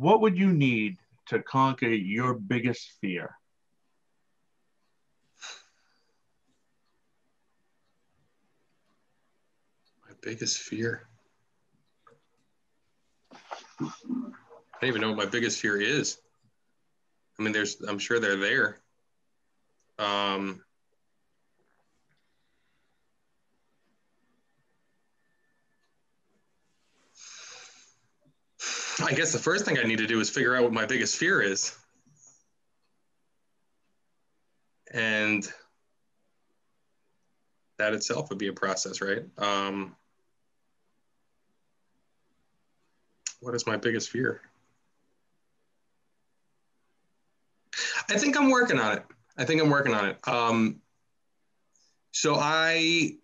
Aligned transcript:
what 0.00 0.22
would 0.22 0.38
you 0.38 0.50
need 0.50 0.96
to 1.26 1.42
conquer 1.42 1.86
your 1.88 2.32
biggest 2.32 2.92
fear? 3.02 3.36
My 10.08 10.14
biggest 10.22 10.56
fear. 10.56 11.06
I 13.78 13.90
don't 14.80 14.88
even 14.88 15.02
know 15.02 15.08
what 15.08 15.18
my 15.18 15.26
biggest 15.26 15.60
fear 15.60 15.78
is. 15.78 16.16
I 17.38 17.42
mean, 17.42 17.52
there's, 17.52 17.82
I'm 17.86 17.98
sure 17.98 18.18
they're 18.18 18.36
there. 18.36 18.78
Um, 19.98 20.62
I 29.06 29.12
guess 29.12 29.32
the 29.32 29.38
first 29.38 29.64
thing 29.64 29.78
I 29.78 29.82
need 29.82 29.98
to 29.98 30.06
do 30.06 30.20
is 30.20 30.28
figure 30.28 30.54
out 30.54 30.62
what 30.62 30.72
my 30.72 30.86
biggest 30.86 31.16
fear 31.16 31.40
is. 31.40 31.76
And 34.92 35.50
that 37.78 37.94
itself 37.94 38.28
would 38.28 38.38
be 38.38 38.48
a 38.48 38.52
process, 38.52 39.00
right? 39.00 39.22
Um, 39.38 39.96
what 43.40 43.54
is 43.54 43.66
my 43.66 43.76
biggest 43.76 44.10
fear? 44.10 44.42
I 48.08 48.18
think 48.18 48.36
I'm 48.36 48.50
working 48.50 48.78
on 48.78 48.98
it. 48.98 49.04
I 49.38 49.44
think 49.44 49.62
I'm 49.62 49.70
working 49.70 49.94
on 49.94 50.10
it. 50.10 50.28
Um, 50.28 50.82
so 52.12 52.34
I 52.34 53.14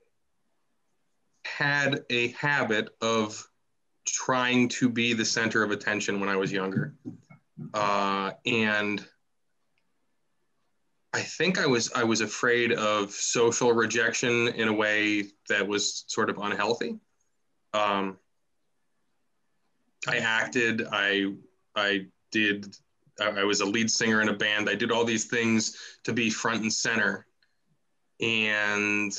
had 1.45 2.05
a 2.09 2.28
habit 2.28 2.91
of 3.03 3.47
trying 4.07 4.69
to 4.69 4.89
be 4.89 5.12
the 5.12 5.25
center 5.25 5.62
of 5.62 5.71
attention 5.71 6.21
when 6.21 6.29
I 6.29 6.37
was 6.37 6.53
younger. 6.53 6.95
Uh, 7.75 8.33
and 8.45 9.05
I 11.12 11.21
think 11.23 11.59
I 11.59 11.67
was 11.67 11.91
I 11.95 12.05
was 12.05 12.21
afraid 12.21 12.73
of 12.73 13.11
social 13.11 13.73
rejection 13.73 14.49
in 14.49 14.69
a 14.69 14.73
way 14.73 15.25
that 15.49 15.67
was 15.67 16.05
sort 16.09 16.29
of 16.29 16.39
unhealthy. 16.39 16.99
Um, 17.73 18.19
I 20.07 20.19
acted. 20.19 20.87
I 20.93 21.33
I 21.75 22.07
did. 22.31 22.77
I 23.19 23.45
was 23.45 23.62
a 23.62 23.65
lead 23.65 23.91
singer 23.91 24.21
in 24.21 24.29
a 24.29 24.34
band. 24.34 24.69
I 24.69 24.75
did 24.75 24.93
all 24.93 25.07
these 25.07 25.25
things 25.25 25.79
to 26.05 26.12
be 26.12 26.29
front 26.29 26.61
and 26.61 26.73
center, 26.73 27.27
and 28.21 29.12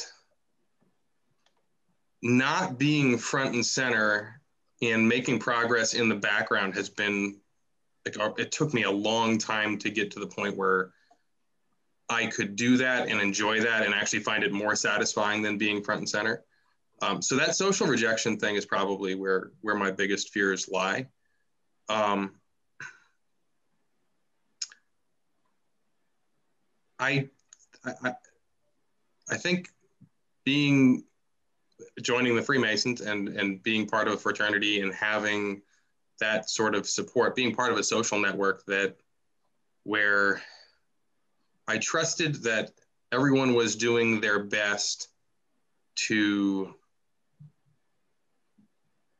not 2.21 2.77
being 2.77 3.17
front 3.17 3.55
and 3.55 3.65
center 3.65 4.36
and 4.81 5.07
making 5.07 5.39
progress 5.39 5.93
in 5.93 6.09
the 6.09 6.15
background 6.15 6.75
has 6.75 6.89
been 6.89 7.39
like 8.05 8.39
it 8.39 8.51
took 8.51 8.73
me 8.73 8.83
a 8.83 8.91
long 8.91 9.37
time 9.37 9.77
to 9.79 9.89
get 9.89 10.11
to 10.11 10.19
the 10.19 10.27
point 10.27 10.55
where 10.55 10.91
I 12.09 12.27
could 12.27 12.55
do 12.55 12.77
that 12.77 13.09
and 13.09 13.19
enjoy 13.19 13.61
that 13.61 13.83
and 13.85 13.93
actually 13.93 14.19
find 14.19 14.43
it 14.43 14.53
more 14.53 14.75
satisfying 14.75 15.41
than 15.41 15.57
being 15.57 15.83
front 15.83 15.99
and 15.99 16.09
center. 16.09 16.43
Um, 17.01 17.21
so 17.21 17.35
that 17.35 17.55
social 17.55 17.85
rejection 17.85 18.37
thing 18.39 18.55
is 18.55 18.65
probably 18.65 19.15
where 19.15 19.51
where 19.61 19.75
my 19.75 19.91
biggest 19.91 20.29
fears 20.29 20.69
lie. 20.69 21.07
Um, 21.89 22.35
I, 26.99 27.29
I 27.85 28.13
I 29.29 29.37
think 29.37 29.69
being 30.43 31.03
joining 32.01 32.35
the 32.35 32.41
Freemasons 32.41 33.01
and 33.01 33.29
and 33.29 33.61
being 33.63 33.87
part 33.87 34.07
of 34.07 34.13
a 34.13 34.17
fraternity 34.17 34.81
and 34.81 34.93
having 34.93 35.61
that 36.19 36.49
sort 36.49 36.75
of 36.75 36.87
support, 36.87 37.35
being 37.35 37.53
part 37.53 37.71
of 37.71 37.77
a 37.77 37.83
social 37.83 38.19
network 38.19 38.65
that 38.65 38.95
where 39.83 40.41
I 41.67 41.77
trusted 41.77 42.43
that 42.43 42.71
everyone 43.11 43.53
was 43.53 43.75
doing 43.75 44.19
their 44.19 44.43
best 44.43 45.09
to 46.07 46.73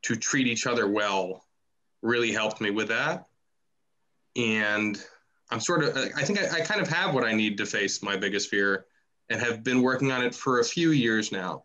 to 0.03 0.16
treat 0.16 0.47
each 0.47 0.66
other 0.66 0.88
well 0.88 1.44
really 2.01 2.31
helped 2.31 2.62
me 2.62 2.69
with 2.69 2.88
that. 2.88 3.25
And 4.35 5.01
I'm 5.50 5.59
sort 5.59 5.84
of, 5.84 5.97
I 6.16 6.24
think 6.24 6.39
I, 6.39 6.59
I, 6.59 6.62
kind 6.62 6.79
of 6.79 6.88
have 6.88 7.13
what 7.13 7.24
I 7.24 7.34
need 7.34 7.57
to 7.57 7.66
face 7.66 8.03
my 8.03 8.16
biggest 8.16 8.50
fear 8.50 8.85
and 9.29 9.41
have 9.41 9.63
been 9.63 9.81
working 9.81 10.12
on 10.12 10.24
it 10.24 10.35
for 10.35 10.59
a 10.59 10.63
few 10.63 10.91
years 10.91 11.31
now. 11.31 11.63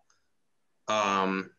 Um, 0.89 1.51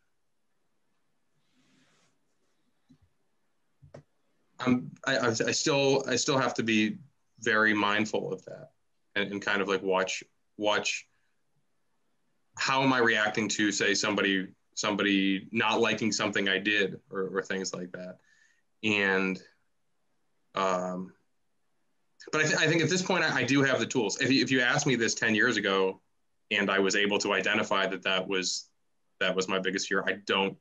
I'm, 4.59 4.91
I, 5.05 5.27
I, 5.27 5.31
still, 5.51 6.03
I 6.07 6.15
still 6.15 6.37
have 6.37 6.53
to 6.55 6.63
be 6.63 6.97
very 7.39 7.73
mindful 7.73 8.31
of 8.31 8.43
that 8.45 8.71
and, 9.15 9.31
and 9.31 9.41
kind 9.41 9.61
of 9.61 9.67
like 9.67 9.83
watch, 9.83 10.23
watch 10.57 11.07
how 12.57 12.83
am 12.83 12.93
I 12.93 12.99
reacting 12.99 13.49
to 13.49 13.71
say 13.71 13.93
somebody, 13.93 14.47
somebody 14.75 15.47
not 15.51 15.81
liking 15.81 16.11
something 16.11 16.47
I 16.47 16.59
did 16.59 16.99
or, 17.09 17.37
or 17.37 17.41
things 17.41 17.73
like 17.73 17.91
that. 17.91 18.19
And, 18.83 19.41
um, 20.55 21.13
but 22.31 22.41
I, 22.41 22.43
th- 22.45 22.57
I, 22.57 22.67
think 22.67 22.81
at 22.81 22.89
this 22.89 23.01
point 23.01 23.23
I, 23.23 23.39
I 23.39 23.43
do 23.43 23.63
have 23.63 23.79
the 23.79 23.85
tools. 23.85 24.21
If 24.21 24.31
you, 24.31 24.41
if 24.41 24.51
you 24.51 24.61
asked 24.61 24.85
me 24.85 24.95
this 24.95 25.15
10 25.15 25.35
years 25.35 25.57
ago 25.57 25.99
and 26.51 26.69
I 26.69 26.79
was 26.79 26.95
able 26.95 27.17
to 27.19 27.33
identify 27.33 27.87
that 27.87 28.03
that 28.03 28.27
was 28.27 28.69
that 29.23 29.35
was 29.35 29.47
my 29.47 29.59
biggest 29.59 29.87
fear. 29.87 30.03
I 30.05 30.13
don't, 30.25 30.57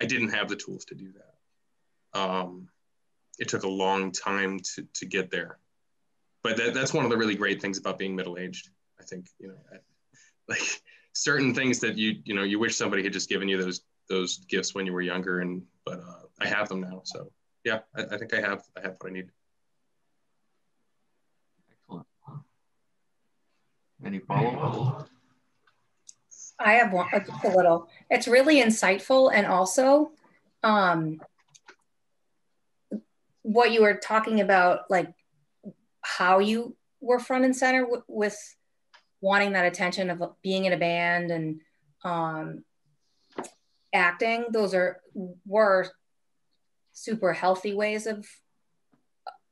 I 0.00 0.04
didn't 0.04 0.30
have 0.30 0.48
the 0.48 0.56
tools 0.56 0.84
to 0.86 0.94
do 0.94 1.12
that. 1.12 2.20
Um, 2.20 2.68
it 3.38 3.48
took 3.48 3.62
a 3.62 3.68
long 3.68 4.12
time 4.12 4.58
to, 4.74 4.86
to 4.94 5.06
get 5.06 5.30
there. 5.30 5.58
But 6.42 6.56
that, 6.56 6.74
that's 6.74 6.92
one 6.92 7.04
of 7.04 7.10
the 7.10 7.16
really 7.16 7.34
great 7.36 7.62
things 7.62 7.78
about 7.78 7.98
being 7.98 8.16
middle-aged. 8.16 8.68
I 9.00 9.04
think, 9.04 9.28
you 9.38 9.48
know, 9.48 9.58
like 10.48 10.82
certain 11.12 11.54
things 11.54 11.78
that 11.80 11.96
you, 11.96 12.20
you 12.24 12.34
know, 12.34 12.42
you 12.42 12.58
wish 12.58 12.76
somebody 12.76 13.02
had 13.02 13.12
just 13.12 13.28
given 13.28 13.48
you 13.48 13.62
those, 13.62 13.80
those 14.08 14.38
gifts 14.38 14.74
when 14.74 14.86
you 14.86 14.92
were 14.92 15.00
younger 15.00 15.40
and, 15.40 15.62
but 15.84 16.00
uh, 16.00 16.22
I 16.40 16.46
have 16.48 16.68
them 16.68 16.80
now. 16.80 17.02
So 17.04 17.30
yeah, 17.64 17.80
I, 17.96 18.02
I 18.02 18.18
think 18.18 18.34
I 18.34 18.40
have, 18.40 18.64
I 18.76 18.80
have 18.80 18.96
what 18.98 19.10
I 19.10 19.12
need. 19.12 19.30
Excellent. 21.70 22.06
Any 24.04 24.18
follow-up? 24.18 25.08
I 26.58 26.72
have 26.72 26.92
one, 26.92 27.06
just 27.12 27.44
a 27.44 27.56
little. 27.56 27.88
It's 28.10 28.28
really 28.28 28.62
insightful, 28.62 29.30
and 29.32 29.46
also, 29.46 30.10
um, 30.62 31.20
what 33.42 33.72
you 33.72 33.82
were 33.82 33.94
talking 33.94 34.40
about, 34.40 34.90
like 34.90 35.12
how 36.02 36.38
you 36.40 36.76
were 37.00 37.18
front 37.18 37.44
and 37.44 37.56
center 37.56 37.86
with 38.08 38.36
wanting 39.20 39.52
that 39.52 39.66
attention 39.66 40.10
of 40.10 40.22
being 40.42 40.64
in 40.64 40.72
a 40.72 40.76
band 40.76 41.30
and 41.30 41.60
um, 42.04 42.64
acting. 43.92 44.46
Those 44.50 44.74
are 44.74 45.00
were 45.46 45.88
super 46.92 47.32
healthy 47.32 47.74
ways 47.74 48.06
of 48.06 48.26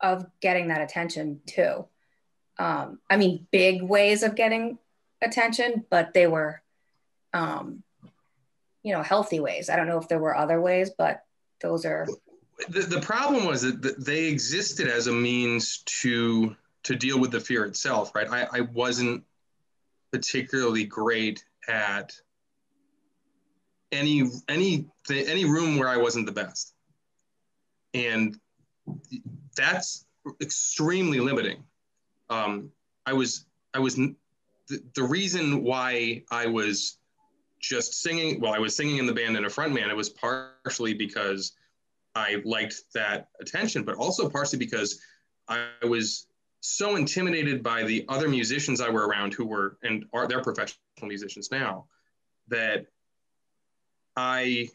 of 0.01 0.27
getting 0.41 0.69
that 0.69 0.83
attention 0.83 1.41
too. 1.47 1.87
Um, 2.59 2.99
I 3.09 3.17
mean, 3.17 3.47
big 3.51 3.83
ways 3.83 4.23
of 4.23 4.35
getting 4.35 4.79
attention, 5.23 5.85
but 5.91 6.13
they 6.13 6.27
were 6.27 6.63
um, 7.37 7.83
you 8.83 8.93
know, 8.93 9.03
healthy 9.03 9.41
ways. 9.41 9.69
I 9.69 9.77
don't 9.77 9.89
know 9.89 9.99
if 9.99 10.09
there 10.09 10.19
were 10.19 10.37
other 10.37 10.61
ways, 10.61 10.91
but 10.97 11.23
those 11.61 11.85
are. 11.85 12.07
The, 12.69 12.81
the 12.81 13.01
problem 13.01 13.45
was 13.45 13.63
that 13.63 14.05
they 14.05 14.27
existed 14.27 14.89
as 14.89 15.07
a 15.07 15.13
means 15.13 15.83
to 16.01 16.57
to 16.85 16.95
deal 16.95 17.19
with 17.19 17.33
the 17.33 17.41
fear 17.41 17.65
itself, 17.65 18.15
right? 18.15 18.29
I, 18.31 18.47
I 18.59 18.61
wasn't 18.61 19.25
particularly 20.13 20.85
great 20.85 21.45
at 21.69 22.13
any 23.93 24.31
any 24.49 24.87
any 25.11 25.45
room 25.45 25.79
where 25.79 25.89
I 25.89 25.97
wasn't 25.97 26.27
the 26.27 26.33
best, 26.33 26.73
and 27.93 28.39
that's 29.57 30.07
extremely 30.41 31.21
limiting. 31.21 31.65
Um, 32.31 32.71
I 33.05 33.13
was 33.13 33.47
I 33.75 33.81
was 33.81 33.97
the, 33.97 34.15
the 34.95 35.03
reason 35.03 35.63
why 35.63 36.23
I 36.31 36.47
was 36.47 36.99
just 37.69 37.95
singing. 37.95 38.41
Well, 38.41 38.55
I 38.55 38.59
was 38.59 38.77
singing 38.77 38.99
in 38.99 39.07
the 39.07 39.13
band 39.13 39.37
and 39.37 39.47
a 39.47 39.51
front 39.51 39.73
man. 39.73 39.91
It 39.91 39.97
was 39.97 40.11
partially 40.11 40.95
because 40.95 41.53
I 42.15 42.43
liked 42.45 42.77
that 42.95 43.29
attention, 43.41 43.83
but 43.85 43.97
also 43.97 44.29
partially 44.29 44.59
because 44.59 45.01
I 45.49 45.69
was 45.87 46.27
so 46.61 46.97
intimidated 46.97 47.63
by 47.63 47.83
the 47.83 48.05
other 48.09 48.29
musicians 48.29 48.81
I 48.81 48.89
were 48.89 49.07
around 49.07 49.35
who 49.35 49.47
were 49.47 49.79
and 49.83 50.05
are 50.13 50.27
they're 50.27 50.43
professional 50.43 50.79
musicians 51.03 51.51
now 51.51 51.87
that 52.49 52.87
I 54.17 54.71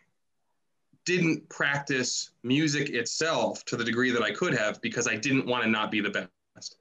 didn't 1.06 1.50
practice 1.50 2.32
music 2.44 2.90
itself 2.90 3.66
to 3.66 3.76
the 3.76 3.84
degree 3.84 4.12
that 4.12 4.22
I 4.22 4.32
could 4.32 4.54
have 4.54 4.80
because 4.82 5.08
I 5.08 5.16
didn't 5.16 5.48
want 5.48 5.64
to 5.64 5.70
not 5.70 5.90
be 5.92 6.00
the 6.00 6.30
best. 6.56 6.76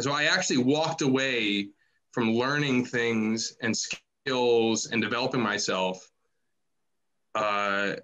So 0.00 0.10
I 0.10 0.24
actually 0.24 0.58
walked 0.58 1.02
away 1.02 1.68
from 2.12 2.32
learning 2.32 2.86
things 2.86 3.56
and 3.60 3.76
skills 4.24 4.86
and 4.86 5.02
developing 5.02 5.40
myself 5.40 6.08
uh, 7.34 7.94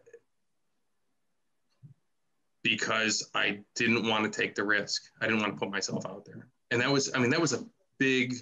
because 2.62 3.30
I 3.34 3.60
didn't 3.74 4.06
want 4.06 4.30
to 4.30 4.40
take 4.40 4.54
the 4.54 4.64
risk. 4.64 5.02
I 5.20 5.26
didn't 5.26 5.40
want 5.40 5.54
to 5.54 5.58
put 5.58 5.70
myself 5.70 6.04
out 6.06 6.24
there. 6.24 6.48
And 6.70 6.80
that 6.80 6.90
was, 6.90 7.10
I 7.14 7.18
mean, 7.18 7.30
that 7.30 7.40
was 7.40 7.52
a 7.52 7.64
big, 7.98 8.34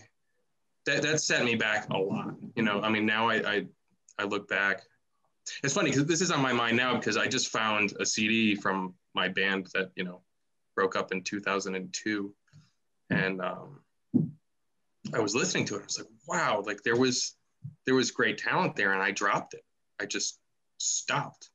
that, 0.86 1.02
that 1.02 1.20
set 1.20 1.44
me 1.44 1.54
back 1.54 1.88
a 1.90 1.98
lot. 1.98 2.34
You 2.54 2.62
know, 2.62 2.80
I 2.80 2.88
mean, 2.88 3.06
now 3.06 3.28
I, 3.28 3.34
I, 3.34 3.66
I 4.18 4.24
look 4.24 4.48
back. 4.48 4.82
It's 5.62 5.74
funny 5.74 5.90
because 5.90 6.06
this 6.06 6.20
is 6.20 6.30
on 6.30 6.40
my 6.40 6.52
mind 6.52 6.76
now 6.76 6.96
because 6.96 7.16
I 7.16 7.28
just 7.28 7.48
found 7.48 7.92
a 8.00 8.06
CD 8.06 8.54
from 8.54 8.94
my 9.14 9.28
band 9.28 9.68
that, 9.74 9.90
you 9.94 10.02
know, 10.02 10.22
broke 10.74 10.96
up 10.96 11.12
in 11.12 11.22
2002. 11.22 12.34
And 13.10 13.40
um, 13.40 13.80
I 15.14 15.20
was 15.20 15.36
listening 15.36 15.66
to 15.66 15.76
it. 15.76 15.82
I 15.82 15.84
was 15.84 15.98
like, 15.98 16.08
wow, 16.26 16.62
like 16.66 16.82
there 16.82 16.96
was, 16.96 17.36
there 17.84 17.94
was 17.94 18.10
great 18.10 18.38
talent 18.38 18.76
there 18.76 18.92
and 18.92 19.02
I 19.02 19.10
dropped 19.10 19.54
it. 19.54 19.64
I 20.00 20.06
just 20.06 20.38
stopped. 20.78 21.50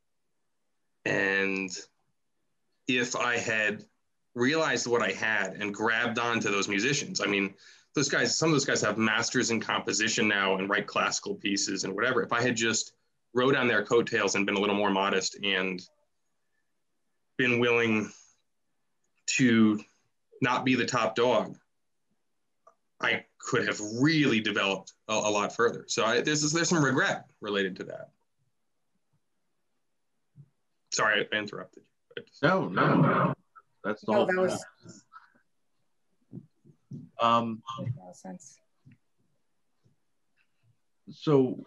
And 1.06 1.70
if 2.88 3.16
I 3.16 3.38
had 3.38 3.84
realized 4.36 4.88
what 4.88 5.02
I 5.02 5.12
had 5.12 5.54
and 5.54 5.74
grabbed 5.74 6.20
on 6.20 6.40
to 6.42 6.50
those 6.50 6.68
musicians, 6.68 7.22
I 7.22 7.26
mean, 7.26 7.54
those 7.96 8.10
guys, 8.10 8.38
some 8.38 8.50
of 8.50 8.54
those 8.54 8.66
guys 8.66 8.82
have 8.82 8.98
masters 8.98 9.52
in 9.52 9.60
composition 9.60 10.28
now 10.28 10.56
and 10.56 10.70
write 10.70 10.88
classical 10.88 11.36
pieces 11.36 11.84
and 11.84 11.94
whatever. 11.94 12.24
If 12.24 12.32
I 12.32 12.42
had 12.42 12.56
just 12.56 12.94
rode 13.34 13.56
on 13.56 13.68
their 13.68 13.84
coattails 13.84 14.36
and 14.36 14.46
been 14.46 14.56
a 14.56 14.60
little 14.60 14.76
more 14.76 14.92
modest 14.92 15.38
and 15.44 15.82
been 17.38 17.60
willing 17.60 18.12
to 19.26 19.80
not 20.42 20.66
be 20.66 20.76
the 20.76 20.86
top 20.86 21.16
dog, 21.16 21.58
I 23.02 23.26
could 23.44 23.68
have 23.68 23.80
really 24.00 24.40
developed 24.40 24.94
a, 25.08 25.14
a 25.14 25.32
lot 25.32 25.56
further. 25.56 25.86
So 25.88 26.06
I, 26.06 26.22
there's 26.22 26.52
there's 26.52 26.70
some 26.70 26.84
regret 26.84 27.26
related 27.42 27.76
to 27.78 27.84
that. 27.86 28.10
Sorry, 30.94 31.28
I 31.32 31.36
interrupted 31.36 31.84
you. 32.18 32.24
No, 32.44 32.68
no, 32.68 32.96
no. 32.96 33.34
That's 33.84 34.02
the 34.06 34.12
No, 34.12 34.18
whole. 34.20 34.26
that 34.28 34.38
was 34.38 34.66
Um, 37.22 37.62
makes 37.80 37.96
a 37.96 38.00
lot 38.00 38.10
of 38.10 38.16
sense. 38.16 38.58
so 41.12 41.58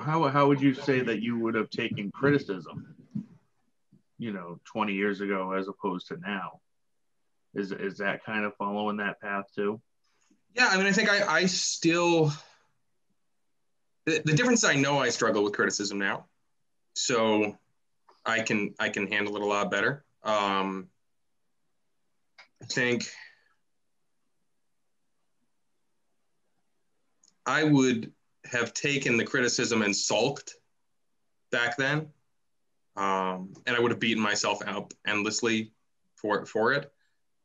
how 0.00 0.24
how 0.28 0.46
would 0.48 0.60
you 0.60 0.74
say 0.74 1.00
that 1.00 1.20
you 1.22 1.38
would 1.38 1.54
have 1.54 1.70
taken 1.70 2.10
criticism? 2.10 2.94
You 4.18 4.32
know, 4.32 4.58
20 4.64 4.94
years 4.94 5.20
ago 5.20 5.52
as 5.52 5.68
opposed 5.68 6.08
to 6.08 6.16
now. 6.18 6.60
Is 7.54 7.72
is 7.72 7.98
that 7.98 8.24
kind 8.24 8.44
of 8.44 8.54
following 8.56 8.96
that 8.98 9.20
path 9.20 9.46
too? 9.54 9.80
Yeah, 10.54 10.68
I 10.68 10.76
mean, 10.76 10.86
I 10.86 10.92
think 10.92 11.08
I, 11.08 11.26
I 11.26 11.46
still, 11.46 12.32
the, 14.06 14.22
the 14.24 14.32
difference 14.34 14.64
I 14.64 14.74
know 14.74 14.98
I 14.98 15.10
struggle 15.10 15.44
with 15.44 15.52
criticism 15.52 15.98
now. 15.98 16.26
So 16.94 17.56
I 18.26 18.40
can, 18.40 18.74
I 18.80 18.88
can 18.88 19.06
handle 19.06 19.36
it 19.36 19.42
a 19.42 19.46
lot 19.46 19.70
better. 19.70 20.04
Um, 20.24 20.88
I 22.60 22.66
think 22.66 23.08
I 27.46 27.62
would 27.62 28.12
have 28.44 28.74
taken 28.74 29.16
the 29.16 29.24
criticism 29.24 29.82
and 29.82 29.94
sulked 29.94 30.54
back 31.52 31.76
then. 31.76 32.08
Um, 32.96 33.54
and 33.66 33.76
I 33.76 33.78
would 33.78 33.92
have 33.92 34.00
beaten 34.00 34.22
myself 34.22 34.60
up 34.66 34.92
endlessly 35.06 35.72
for, 36.16 36.44
for 36.46 36.72
it 36.72 36.92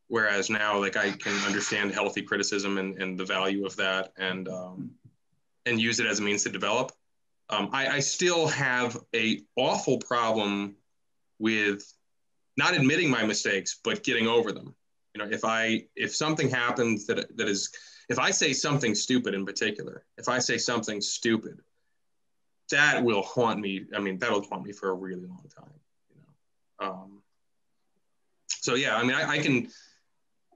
whereas 0.07 0.49
now 0.49 0.77
like 0.79 0.97
i 0.97 1.11
can 1.11 1.33
understand 1.45 1.91
healthy 1.91 2.21
criticism 2.21 2.77
and, 2.77 3.01
and 3.01 3.19
the 3.19 3.25
value 3.25 3.65
of 3.65 3.75
that 3.75 4.11
and 4.17 4.47
um, 4.47 4.91
and 5.65 5.79
use 5.79 5.99
it 5.99 6.07
as 6.07 6.19
a 6.19 6.21
means 6.21 6.43
to 6.43 6.49
develop. 6.49 6.91
Um, 7.49 7.69
I, 7.71 7.87
I 7.87 7.99
still 7.99 8.47
have 8.47 8.97
a 9.15 9.41
awful 9.55 9.97
problem 9.97 10.75
with 11.39 11.83
not 12.57 12.73
admitting 12.73 13.09
my 13.09 13.25
mistakes 13.25 13.79
but 13.83 14.03
getting 14.03 14.27
over 14.27 14.51
them. 14.51 14.75
You 15.13 15.23
know 15.23 15.29
if 15.31 15.45
i 15.45 15.83
if 15.95 16.15
something 16.15 16.49
happens 16.49 17.05
that 17.05 17.37
that 17.37 17.47
is 17.47 17.69
if 18.09 18.17
i 18.17 18.31
say 18.31 18.51
something 18.51 18.95
stupid 18.95 19.35
in 19.35 19.45
particular 19.45 20.05
if 20.17 20.27
i 20.27 20.39
say 20.39 20.57
something 20.57 21.01
stupid 21.01 21.59
that 22.71 23.03
will 23.03 23.21
haunt 23.21 23.59
me. 23.59 23.85
I 23.95 23.99
mean 23.99 24.17
that'll 24.17 24.41
haunt 24.41 24.65
me 24.65 24.71
for 24.71 24.89
a 24.89 24.93
really 24.95 25.27
long 25.27 25.45
time 25.55 25.79
you 26.09 26.21
know. 26.21 26.87
Um, 26.87 27.21
so 28.47 28.73
yeah 28.73 28.95
i 28.95 29.03
mean 29.03 29.15
I, 29.15 29.33
I 29.33 29.37
can 29.39 29.67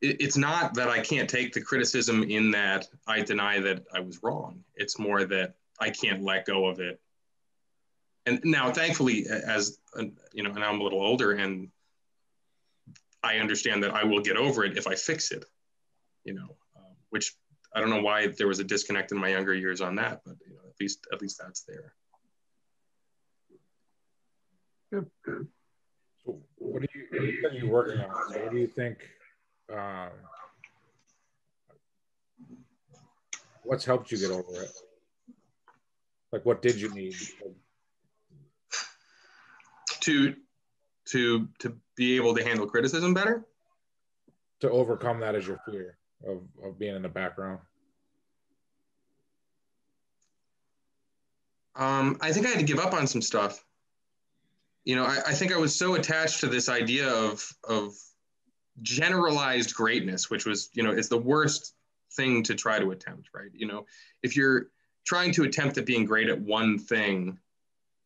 it's 0.01 0.37
not 0.37 0.73
that 0.75 0.89
I 0.89 0.99
can't 0.99 1.29
take 1.29 1.53
the 1.53 1.61
criticism 1.61 2.23
in 2.23 2.51
that 2.51 2.87
I 3.07 3.21
deny 3.21 3.59
that 3.59 3.85
I 3.93 3.99
was 3.99 4.21
wrong. 4.23 4.63
It's 4.75 4.99
more 4.99 5.25
that 5.25 5.55
I 5.79 5.89
can't 5.89 6.23
let 6.23 6.45
go 6.45 6.67
of 6.67 6.79
it. 6.79 6.99
And 8.25 8.41
now, 8.43 8.71
thankfully, 8.71 9.25
as 9.29 9.79
uh, 9.97 10.03
you 10.33 10.43
know, 10.43 10.51
and 10.51 10.63
I'm 10.63 10.81
a 10.81 10.83
little 10.83 11.01
older, 11.01 11.31
and 11.31 11.69
I 13.23 13.37
understand 13.37 13.83
that 13.83 13.93
I 13.93 14.03
will 14.03 14.21
get 14.21 14.35
over 14.35 14.65
it 14.65 14.77
if 14.77 14.85
I 14.85 14.95
fix 14.95 15.31
it. 15.31 15.45
You 16.25 16.33
know, 16.33 16.57
um, 16.75 16.95
which 17.09 17.33
I 17.73 17.79
don't 17.79 17.89
know 17.89 18.01
why 18.01 18.27
there 18.27 18.47
was 18.47 18.59
a 18.59 18.65
disconnect 18.65 19.11
in 19.11 19.17
my 19.17 19.29
younger 19.29 19.53
years 19.53 19.79
on 19.79 19.95
that, 19.95 20.21
but 20.25 20.35
you 20.45 20.55
know, 20.55 20.61
at 20.67 20.75
least 20.79 21.07
at 21.13 21.21
least 21.21 21.39
that's 21.41 21.61
there. 21.61 21.93
So 24.91 26.41
what 26.57 26.83
are 26.83 26.87
you, 26.93 27.39
what 27.41 27.51
are 27.51 27.55
you 27.55 27.69
working 27.69 27.99
on? 28.01 28.09
What 28.09 28.51
do 28.51 28.57
you 28.57 28.67
think? 28.67 29.09
Um, 29.73 30.09
what's 33.63 33.85
helped 33.85 34.11
you 34.11 34.17
get 34.19 34.31
over 34.31 34.63
it? 34.63 34.71
Like, 36.31 36.45
what 36.45 36.61
did 36.61 36.79
you 36.81 36.93
need? 36.93 37.15
To 40.01 40.35
to 41.07 41.47
to 41.59 41.77
be 41.95 42.15
able 42.17 42.35
to 42.35 42.43
handle 42.43 42.67
criticism 42.67 43.13
better. 43.13 43.45
to 44.61 44.69
overcome 44.69 45.19
that 45.21 45.35
as 45.35 45.47
your 45.47 45.59
fear 45.69 45.97
of, 46.25 46.41
of 46.63 46.79
being 46.79 46.95
in 46.95 47.01
the 47.01 47.09
background? 47.09 47.59
Um, 51.75 52.17
I 52.21 52.31
think 52.31 52.45
I 52.45 52.49
had 52.49 52.59
to 52.59 52.65
give 52.65 52.79
up 52.79 52.93
on 52.93 53.05
some 53.07 53.21
stuff. 53.21 53.63
You 54.83 54.95
know, 54.95 55.03
I, 55.03 55.19
I 55.27 55.33
think 55.33 55.53
I 55.53 55.57
was 55.57 55.75
so 55.77 55.95
attached 55.95 56.39
to 56.41 56.47
this 56.47 56.69
idea 56.69 57.07
of 57.09 57.45
of 57.63 57.93
generalized 58.81 59.73
greatness, 59.73 60.29
which 60.29 60.45
was, 60.45 60.69
you 60.73 60.83
know, 60.83 60.91
is 60.91 61.09
the 61.09 61.17
worst 61.17 61.73
thing 62.13 62.43
to 62.43 62.55
try 62.55 62.79
to 62.79 62.91
attempt, 62.91 63.29
right? 63.33 63.49
You 63.53 63.67
know, 63.67 63.85
if 64.23 64.35
you're 64.35 64.67
trying 65.05 65.31
to 65.33 65.43
attempt 65.43 65.77
at 65.77 65.85
being 65.85 66.05
great 66.05 66.29
at 66.29 66.39
one 66.39 66.77
thing, 66.77 67.37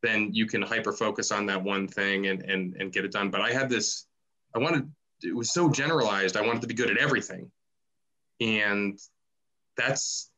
then 0.02 0.30
you 0.34 0.46
can 0.46 0.62
hyper 0.62 0.92
focus 0.92 1.32
on 1.32 1.46
that 1.48 1.62
one 1.62 1.88
thing 1.88 2.28
and 2.28 2.42
and 2.44 2.76
and 2.76 2.92
get 2.92 3.06
it 3.06 3.12
done. 3.12 3.30
But 3.30 3.42
I 3.42 3.52
had 3.52 3.70
this, 3.70 4.06
I 4.56 4.60
wanted 4.60 4.92
it 5.24 5.36
was 5.36 5.54
so 5.54 5.70
generalized. 5.70 6.38
I 6.38 6.42
wanted 6.42 6.62
to 6.62 6.68
be 6.68 6.74
good 6.74 6.90
at 6.90 6.98
everything, 6.98 7.52
and 8.40 9.00
that's 9.78 10.32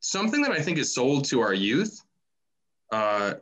something 0.00 0.42
that 0.42 0.52
I 0.52 0.60
think 0.62 0.78
is 0.78 0.94
sold 0.94 1.26
to 1.26 1.40
our 1.40 1.52
youth, 1.52 2.00
uh, 2.90 3.34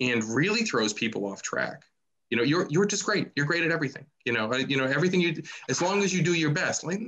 and 0.00 0.22
really 0.24 0.62
throws 0.62 0.92
people 0.92 1.26
off 1.26 1.42
track. 1.42 1.84
You 2.30 2.38
know, 2.38 2.42
you're 2.42 2.66
you're 2.70 2.86
just 2.86 3.04
great. 3.04 3.30
You're 3.36 3.46
great 3.46 3.64
at 3.64 3.70
everything. 3.70 4.06
You 4.24 4.32
know, 4.32 4.52
you 4.54 4.76
know 4.76 4.84
everything 4.84 5.20
you 5.20 5.42
as 5.68 5.80
long 5.80 6.02
as 6.02 6.14
you 6.14 6.22
do 6.22 6.34
your 6.34 6.50
best. 6.50 6.84
Like, 6.84 7.00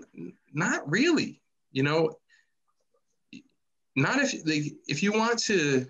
not 0.52 0.88
really. 0.90 1.40
You 1.72 1.82
know, 1.82 2.18
not 3.96 4.18
if 4.18 4.34
like, 4.46 4.74
if 4.86 5.02
you 5.02 5.12
want 5.12 5.38
to. 5.44 5.86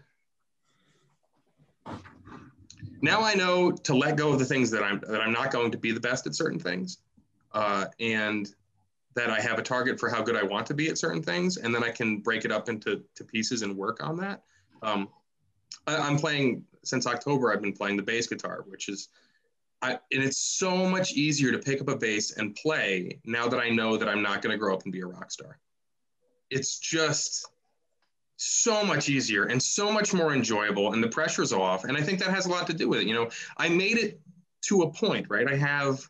Now 3.02 3.22
I 3.22 3.34
know 3.34 3.72
to 3.72 3.94
let 3.94 4.16
go 4.16 4.32
of 4.32 4.38
the 4.38 4.44
things 4.44 4.70
that 4.70 4.82
I'm 4.82 5.00
that 5.08 5.20
I'm 5.20 5.32
not 5.32 5.50
going 5.50 5.70
to 5.70 5.78
be 5.78 5.92
the 5.92 6.00
best 6.00 6.26
at 6.26 6.34
certain 6.34 6.58
things, 6.58 6.98
uh, 7.52 7.86
and 8.00 8.48
that 9.14 9.30
I 9.30 9.40
have 9.40 9.58
a 9.58 9.62
target 9.62 9.98
for 9.98 10.08
how 10.08 10.22
good 10.22 10.36
I 10.36 10.42
want 10.42 10.66
to 10.66 10.74
be 10.74 10.88
at 10.88 10.98
certain 10.98 11.22
things, 11.22 11.56
and 11.56 11.74
then 11.74 11.82
I 11.82 11.90
can 11.90 12.20
break 12.20 12.44
it 12.44 12.52
up 12.52 12.68
into 12.68 13.02
to 13.16 13.24
pieces 13.24 13.62
and 13.62 13.76
work 13.76 14.02
on 14.02 14.16
that. 14.18 14.42
Um, 14.82 15.08
I, 15.86 15.96
I'm 15.96 16.16
playing 16.16 16.64
since 16.86 17.06
October. 17.06 17.52
I've 17.52 17.62
been 17.62 17.72
playing 17.72 17.96
the 17.96 18.02
bass 18.02 18.26
guitar, 18.26 18.64
which 18.66 18.88
is, 18.88 19.08
I, 19.82 19.92
and 20.12 20.22
it's 20.22 20.38
so 20.38 20.88
much 20.88 21.12
easier 21.12 21.52
to 21.52 21.58
pick 21.58 21.80
up 21.80 21.88
a 21.88 21.96
bass 21.96 22.32
and 22.36 22.54
play 22.54 23.20
now 23.24 23.48
that 23.48 23.60
I 23.60 23.68
know 23.68 23.96
that 23.96 24.08
I'm 24.08 24.22
not 24.22 24.42
going 24.42 24.52
to 24.52 24.58
grow 24.58 24.74
up 24.74 24.84
and 24.84 24.92
be 24.92 25.00
a 25.00 25.06
rock 25.06 25.30
star. 25.30 25.58
It's 26.50 26.78
just 26.78 27.46
so 28.36 28.84
much 28.84 29.08
easier 29.08 29.44
and 29.44 29.62
so 29.62 29.90
much 29.90 30.12
more 30.14 30.34
enjoyable, 30.34 30.92
and 30.92 31.02
the 31.02 31.08
pressure's 31.08 31.52
off. 31.52 31.84
And 31.84 31.96
I 31.96 32.02
think 32.02 32.18
that 32.20 32.30
has 32.30 32.46
a 32.46 32.50
lot 32.50 32.66
to 32.68 32.74
do 32.74 32.88
with 32.88 33.00
it. 33.00 33.06
You 33.06 33.14
know, 33.14 33.30
I 33.56 33.68
made 33.68 33.98
it 33.98 34.20
to 34.62 34.82
a 34.82 34.90
point, 34.90 35.26
right? 35.28 35.50
I 35.50 35.56
have 35.56 36.08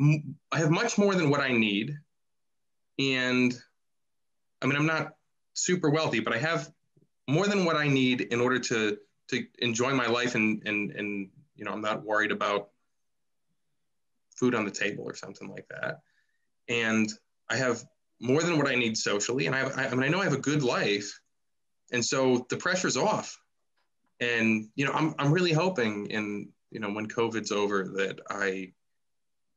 I 0.00 0.58
have 0.58 0.70
much 0.70 0.98
more 0.98 1.14
than 1.14 1.30
what 1.30 1.40
I 1.40 1.52
need. 1.52 1.98
And 2.98 3.54
I 4.62 4.66
mean, 4.66 4.76
I'm 4.76 4.86
not 4.86 5.14
super 5.54 5.90
wealthy, 5.90 6.20
but 6.20 6.34
I 6.34 6.38
have 6.38 6.70
more 7.28 7.46
than 7.46 7.64
what 7.64 7.76
I 7.76 7.88
need 7.88 8.20
in 8.20 8.40
order 8.40 8.58
to 8.58 8.98
to 9.28 9.44
enjoy 9.58 9.92
my 9.94 10.06
life 10.06 10.34
and 10.34 10.62
and 10.66 10.92
and 10.92 11.28
you 11.54 11.64
know, 11.64 11.72
I'm 11.72 11.80
not 11.80 12.04
worried 12.04 12.32
about 12.32 12.68
food 14.36 14.54
on 14.54 14.64
the 14.64 14.70
table 14.70 15.04
or 15.04 15.14
something 15.14 15.48
like 15.48 15.66
that. 15.68 16.00
And 16.68 17.10
I 17.48 17.56
have 17.56 17.82
more 18.20 18.42
than 18.42 18.58
what 18.58 18.68
I 18.68 18.74
need 18.74 18.98
socially. 18.98 19.46
And 19.46 19.54
I, 19.54 19.60
have, 19.60 19.78
I 19.78 19.94
mean, 19.94 20.02
I 20.02 20.08
know 20.08 20.20
I 20.20 20.24
have 20.24 20.34
a 20.34 20.38
good 20.38 20.62
life. 20.62 21.18
And 21.92 22.04
so 22.04 22.46
the 22.50 22.58
pressure's 22.58 22.98
off. 22.98 23.38
And, 24.20 24.68
you 24.74 24.84
know, 24.84 24.92
I'm, 24.92 25.14
I'm 25.18 25.32
really 25.32 25.52
hoping 25.52 26.06
in 26.10 26.48
you 26.70 26.80
know, 26.80 26.90
when 26.90 27.08
COVID's 27.08 27.52
over, 27.52 27.84
that 27.96 28.20
I 28.28 28.72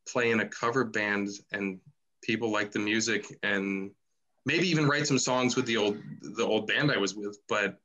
play 0.07 0.31
in 0.31 0.39
a 0.39 0.47
cover 0.47 0.85
band 0.85 1.29
and 1.51 1.79
people 2.21 2.51
like 2.51 2.71
the 2.71 2.79
music 2.79 3.25
and 3.43 3.91
maybe 4.45 4.67
even 4.67 4.87
write 4.87 5.07
some 5.07 5.19
songs 5.19 5.55
with 5.55 5.65
the 5.65 5.77
old 5.77 5.97
the 6.21 6.45
old 6.45 6.67
band 6.67 6.91
I 6.91 6.97
was 6.97 7.15
with. 7.15 7.37
But 7.47 7.79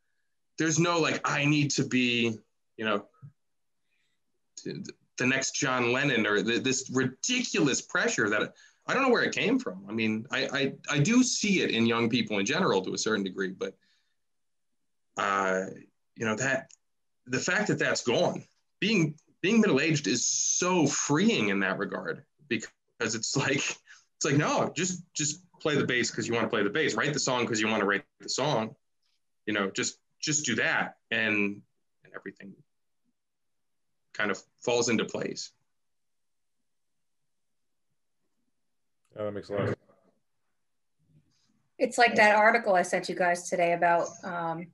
there's 0.58 0.78
no 0.78 1.00
like 1.00 1.20
I 1.24 1.44
need 1.44 1.70
to 1.72 1.84
be, 1.84 2.38
you 2.76 2.84
know, 2.84 3.06
the 4.64 5.26
next 5.26 5.52
John 5.52 5.92
Lennon 5.92 6.26
or 6.26 6.42
the, 6.42 6.58
this 6.58 6.90
ridiculous 6.92 7.80
pressure 7.80 8.28
that 8.30 8.54
I 8.86 8.94
don't 8.94 9.02
know 9.02 9.10
where 9.10 9.22
it 9.22 9.34
came 9.34 9.58
from. 9.58 9.84
I 9.88 9.92
mean, 9.92 10.26
I, 10.30 10.46
I, 10.46 10.72
I 10.90 10.98
do 10.98 11.22
see 11.22 11.62
it 11.62 11.70
in 11.70 11.86
young 11.86 12.08
people 12.08 12.38
in 12.38 12.46
general 12.46 12.82
to 12.82 12.94
a 12.94 12.98
certain 12.98 13.24
degree, 13.24 13.50
but 13.50 13.74
uh, 15.16 15.66
you 16.16 16.26
know 16.26 16.36
that 16.36 16.70
the 17.26 17.38
fact 17.38 17.68
that 17.68 17.78
that's 17.78 18.02
gone, 18.02 18.44
being 18.80 19.14
being 19.40 19.60
middle 19.60 19.80
aged 19.80 20.06
is 20.06 20.26
so 20.26 20.86
freeing 20.86 21.48
in 21.48 21.60
that 21.60 21.78
regard 21.78 22.24
because 22.48 22.68
it's 23.00 23.36
like 23.36 23.56
it's 23.58 24.24
like 24.24 24.36
no, 24.36 24.72
just 24.76 25.02
just 25.14 25.40
play 25.60 25.76
the 25.76 25.86
bass 25.86 26.10
because 26.10 26.28
you 26.28 26.34
want 26.34 26.44
to 26.44 26.50
play 26.50 26.62
the 26.62 26.70
bass, 26.70 26.94
write 26.94 27.12
the 27.12 27.20
song 27.20 27.42
because 27.42 27.60
you 27.60 27.68
want 27.68 27.80
to 27.80 27.86
write 27.86 28.04
the 28.20 28.28
song, 28.28 28.74
you 29.46 29.54
know, 29.54 29.70
just 29.70 29.98
just 30.24 30.44
do 30.44 30.54
that 30.56 30.96
and 31.10 31.60
and 32.04 32.14
everything 32.14 32.54
kind 34.12 34.30
of 34.30 34.40
falls 34.62 34.88
into 34.88 35.04
place. 35.04 35.50
Oh, 39.16 39.26
that 39.26 39.32
makes 39.32 39.48
a 39.48 39.52
lot 39.52 39.62
of 39.62 39.68
sense. 39.68 39.78
It's 41.78 41.98
like 41.98 42.14
that 42.16 42.36
article 42.36 42.74
I 42.74 42.82
sent 42.82 43.08
you 43.08 43.14
guys 43.14 43.48
today 43.48 43.72
about 43.72 44.08
um, 44.22 44.68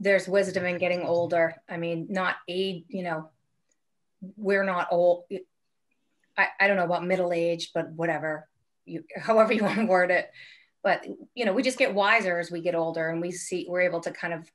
there's 0.00 0.26
wisdom 0.26 0.64
in 0.64 0.78
getting 0.78 1.02
older. 1.02 1.54
I 1.68 1.76
mean, 1.76 2.06
not 2.10 2.36
age, 2.48 2.84
you 2.88 3.02
know, 3.02 3.30
we're 4.36 4.64
not 4.64 4.88
old. 4.90 5.24
I, 6.36 6.48
I 6.58 6.66
don't 6.66 6.76
know 6.76 6.84
about 6.84 7.04
middle 7.04 7.32
age, 7.32 7.70
but 7.74 7.90
whatever, 7.90 8.48
you, 8.84 9.04
however 9.16 9.52
you 9.52 9.62
want 9.64 9.78
to 9.78 9.86
word 9.86 10.10
it. 10.10 10.30
But, 10.82 11.06
you 11.34 11.44
know, 11.44 11.52
we 11.52 11.62
just 11.62 11.78
get 11.78 11.94
wiser 11.94 12.38
as 12.38 12.50
we 12.50 12.60
get 12.60 12.74
older 12.74 13.08
and 13.08 13.20
we 13.20 13.30
see, 13.30 13.66
we're 13.68 13.82
able 13.82 14.00
to 14.00 14.10
kind 14.10 14.34
of 14.34 14.52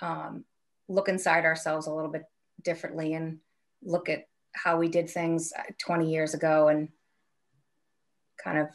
um, 0.00 0.44
look 0.88 1.08
inside 1.08 1.44
ourselves 1.44 1.86
a 1.86 1.92
little 1.92 2.10
bit 2.10 2.24
differently 2.62 3.14
and 3.14 3.38
look 3.82 4.08
at 4.08 4.26
how 4.52 4.78
we 4.78 4.88
did 4.88 5.08
things 5.08 5.52
20 5.78 6.10
years 6.10 6.34
ago 6.34 6.68
and 6.68 6.88
kind 8.42 8.58
of 8.58 8.68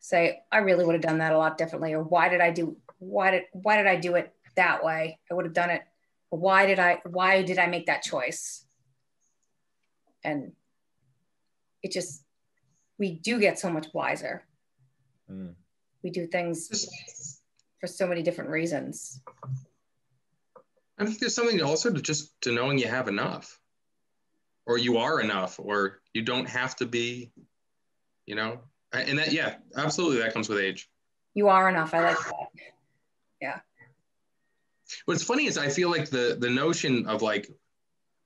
say 0.00 0.40
i 0.50 0.58
really 0.58 0.84
would 0.84 0.94
have 0.94 1.02
done 1.02 1.18
that 1.18 1.32
a 1.32 1.38
lot 1.38 1.56
differently 1.56 1.92
or 1.94 2.02
why 2.02 2.28
did 2.28 2.40
i 2.40 2.50
do 2.50 2.76
why 2.98 3.30
did 3.30 3.42
why 3.52 3.76
did 3.76 3.86
i 3.86 3.96
do 3.96 4.16
it 4.16 4.34
that 4.56 4.84
way? 4.84 5.18
I 5.30 5.34
would 5.34 5.44
have 5.44 5.54
done 5.54 5.70
it 5.70 5.82
why 6.30 6.66
did 6.66 6.78
i 6.78 7.00
why 7.04 7.42
did 7.42 7.58
i 7.58 7.66
make 7.66 7.86
that 7.86 8.02
choice? 8.02 8.64
And 10.24 10.52
it 11.82 11.92
just 11.92 12.24
we 12.98 13.12
do 13.12 13.38
get 13.38 13.58
so 13.58 13.70
much 13.70 13.88
wiser. 13.92 14.44
Mm. 15.30 15.54
We 16.04 16.10
do 16.10 16.26
things 16.26 17.40
for 17.80 17.88
so 17.88 18.06
many 18.06 18.22
different 18.22 18.50
reasons 18.50 19.20
I 20.98 21.04
think 21.04 21.18
there's 21.18 21.34
something 21.34 21.60
also 21.62 21.90
to 21.92 22.00
just 22.00 22.40
to 22.42 22.52
knowing 22.52 22.78
you 22.78 22.86
have 22.86 23.08
enough, 23.08 23.58
or 24.66 24.78
you 24.78 24.98
are 24.98 25.20
enough, 25.20 25.58
or 25.58 26.00
you 26.12 26.22
don't 26.22 26.48
have 26.48 26.76
to 26.76 26.86
be, 26.86 27.32
you 28.26 28.34
know. 28.34 28.60
And 28.92 29.18
that, 29.18 29.32
yeah, 29.32 29.56
absolutely, 29.76 30.18
that 30.18 30.32
comes 30.32 30.48
with 30.48 30.58
age. 30.58 30.88
You 31.34 31.48
are 31.48 31.68
enough. 31.68 31.94
I 31.94 32.00
like 32.04 32.16
that. 32.16 32.46
Yeah. 33.40 33.58
What's 35.06 35.24
funny 35.24 35.46
is 35.46 35.58
I 35.58 35.68
feel 35.68 35.90
like 35.90 36.10
the 36.10 36.36
the 36.38 36.50
notion 36.50 37.06
of 37.06 37.22
like, 37.22 37.50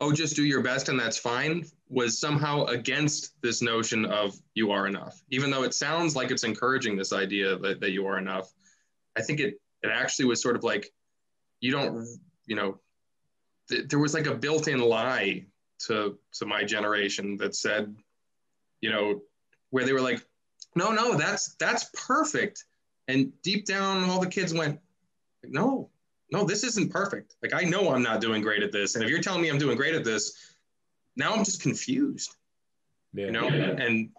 oh, 0.00 0.12
just 0.12 0.36
do 0.36 0.44
your 0.44 0.60
best 0.60 0.90
and 0.90 1.00
that's 1.00 1.18
fine, 1.18 1.64
was 1.90 2.18
somehow 2.18 2.64
against 2.66 3.40
this 3.42 3.62
notion 3.62 4.04
of 4.04 4.36
you 4.54 4.70
are 4.70 4.86
enough. 4.86 5.22
Even 5.30 5.50
though 5.50 5.62
it 5.62 5.74
sounds 5.74 6.14
like 6.14 6.30
it's 6.30 6.44
encouraging 6.44 6.96
this 6.96 7.12
idea 7.12 7.56
that, 7.58 7.80
that 7.80 7.90
you 7.90 8.06
are 8.06 8.18
enough, 8.18 8.52
I 9.16 9.22
think 9.22 9.40
it 9.40 9.60
it 9.82 9.90
actually 9.92 10.26
was 10.26 10.42
sort 10.42 10.56
of 10.56 10.64
like 10.64 10.92
you 11.60 11.72
don't 11.72 12.06
you 12.48 12.56
know, 12.56 12.78
th- 13.68 13.88
there 13.88 13.98
was 13.98 14.14
like 14.14 14.26
a 14.26 14.34
built-in 14.34 14.80
lie 14.80 15.44
to 15.86 16.18
to 16.32 16.46
my 16.46 16.64
generation 16.64 17.36
that 17.36 17.54
said, 17.54 17.94
you 18.80 18.90
know, 18.90 19.20
where 19.70 19.84
they 19.84 19.92
were 19.92 20.00
like, 20.00 20.24
no, 20.74 20.90
no, 20.90 21.16
that's 21.16 21.54
that's 21.54 21.90
perfect. 22.06 22.64
And 23.06 23.32
deep 23.42 23.64
down, 23.64 24.04
all 24.04 24.20
the 24.20 24.28
kids 24.28 24.52
went, 24.52 24.80
no, 25.44 25.90
no, 26.32 26.44
this 26.44 26.64
isn't 26.64 26.90
perfect. 26.90 27.36
Like 27.42 27.54
I 27.54 27.62
know 27.62 27.94
I'm 27.94 28.02
not 28.02 28.20
doing 28.20 28.42
great 28.42 28.62
at 28.62 28.72
this, 28.72 28.94
and 28.94 29.04
if 29.04 29.10
you're 29.10 29.20
telling 29.20 29.42
me 29.42 29.48
I'm 29.48 29.58
doing 29.58 29.76
great 29.76 29.94
at 29.94 30.04
this, 30.04 30.47
now 31.18 31.34
I'm 31.34 31.44
just 31.44 31.60
confused. 31.60 32.34
Yeah. 33.12 33.26
You 33.26 33.32
know, 33.32 33.48
and 33.48 34.10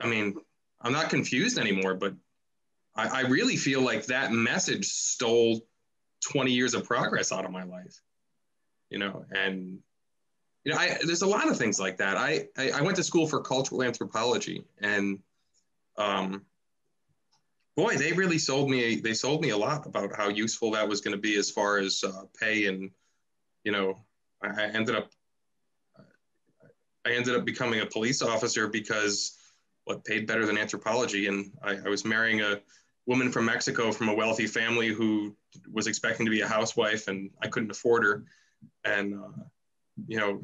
I 0.00 0.06
mean, 0.06 0.36
I'm 0.80 0.92
not 0.92 1.10
confused 1.10 1.58
anymore, 1.58 1.94
but 1.94 2.14
I, 2.94 3.08
I 3.08 3.20
really 3.22 3.56
feel 3.56 3.82
like 3.82 4.06
that 4.06 4.32
message 4.32 4.86
stole 4.86 5.60
20 6.30 6.52
years 6.52 6.74
of 6.74 6.84
progress 6.84 7.32
out 7.32 7.44
of 7.44 7.50
my 7.50 7.64
life 7.64 8.00
you 8.90 8.98
know 8.98 9.24
and 9.30 9.78
you 10.64 10.72
know 10.72 10.78
I, 10.78 10.98
there's 11.04 11.22
a 11.22 11.26
lot 11.26 11.48
of 11.48 11.56
things 11.56 11.80
like 11.80 11.96
that 11.98 12.16
I, 12.16 12.48
I, 12.58 12.70
I 12.72 12.80
went 12.82 12.96
to 12.96 13.04
school 13.04 13.26
for 13.26 13.40
cultural 13.40 13.82
anthropology 13.82 14.64
and 14.80 15.20
um 15.96 16.42
boy 17.76 17.96
they 17.96 18.12
really 18.12 18.38
sold 18.38 18.68
me 18.68 18.96
they 18.96 19.14
sold 19.14 19.40
me 19.40 19.50
a 19.50 19.56
lot 19.56 19.86
about 19.86 20.14
how 20.14 20.28
useful 20.28 20.72
that 20.72 20.88
was 20.88 21.00
going 21.00 21.16
to 21.16 21.20
be 21.20 21.36
as 21.36 21.50
far 21.50 21.78
as 21.78 22.04
uh, 22.04 22.24
pay 22.38 22.66
and 22.66 22.90
you 23.64 23.72
know 23.72 23.94
I, 24.42 24.64
I 24.64 24.66
ended 24.66 24.96
up 24.96 25.10
i 27.06 27.12
ended 27.12 27.34
up 27.34 27.44
becoming 27.44 27.80
a 27.80 27.86
police 27.86 28.22
officer 28.22 28.68
because 28.68 29.36
what 29.84 30.04
paid 30.04 30.26
better 30.26 30.46
than 30.46 30.58
anthropology 30.58 31.26
and 31.26 31.50
I, 31.62 31.76
I 31.84 31.88
was 31.88 32.04
marrying 32.04 32.40
a 32.42 32.60
woman 33.06 33.32
from 33.32 33.46
Mexico 33.46 33.90
from 33.90 34.08
a 34.08 34.14
wealthy 34.14 34.46
family 34.46 34.88
who 34.88 35.34
was 35.72 35.86
expecting 35.86 36.26
to 36.26 36.30
be 36.30 36.42
a 36.42 36.46
housewife 36.46 37.08
and 37.08 37.30
I 37.42 37.48
couldn't 37.48 37.70
afford 37.70 38.04
her. 38.04 38.24
And, 38.84 39.14
uh, 39.14 39.42
you 40.06 40.18
know, 40.18 40.42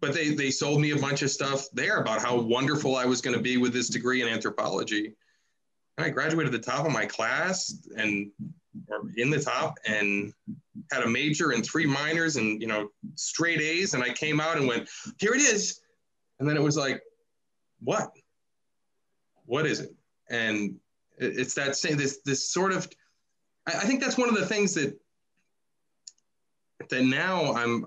but 0.00 0.12
they, 0.12 0.30
they 0.34 0.50
sold 0.50 0.80
me 0.80 0.92
a 0.92 0.96
bunch 0.96 1.22
of 1.22 1.30
stuff 1.30 1.66
there 1.72 2.00
about 2.00 2.20
how 2.20 2.36
wonderful 2.40 2.96
I 2.96 3.04
was 3.04 3.20
going 3.20 3.36
to 3.36 3.42
be 3.42 3.58
with 3.58 3.72
this 3.72 3.88
degree 3.88 4.22
in 4.22 4.28
anthropology. 4.28 5.14
And 5.96 6.06
I 6.06 6.10
graduated 6.10 6.52
the 6.52 6.58
top 6.58 6.84
of 6.84 6.92
my 6.92 7.06
class 7.06 7.72
and, 7.96 8.30
or 8.88 9.02
in 9.16 9.30
the 9.30 9.40
top 9.40 9.78
and 9.86 10.32
had 10.92 11.02
a 11.02 11.08
major 11.08 11.50
and 11.50 11.64
three 11.64 11.86
minors 11.86 12.36
and, 12.36 12.60
you 12.60 12.68
know, 12.68 12.88
straight 13.14 13.60
A's. 13.60 13.94
And 13.94 14.02
I 14.02 14.10
came 14.10 14.40
out 14.40 14.56
and 14.56 14.66
went, 14.66 14.88
here 15.18 15.34
it 15.34 15.40
is. 15.40 15.80
And 16.38 16.48
then 16.48 16.56
it 16.56 16.62
was 16.62 16.76
like, 16.76 17.02
what? 17.80 18.10
What 19.46 19.66
is 19.66 19.80
it? 19.80 19.94
And 20.30 20.76
it's 21.16 21.54
that 21.54 21.76
same, 21.76 21.96
this, 21.96 22.20
this 22.24 22.50
sort 22.50 22.72
of, 22.72 22.88
I, 23.66 23.72
I 23.72 23.84
think 23.84 24.00
that's 24.00 24.18
one 24.18 24.28
of 24.28 24.34
the 24.34 24.46
things 24.46 24.74
that 24.74 24.98
that 26.90 27.02
now 27.02 27.52
I'm 27.54 27.86